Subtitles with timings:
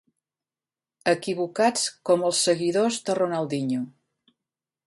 [1.11, 3.87] Equivocats com els seguidors de Ronaldinho.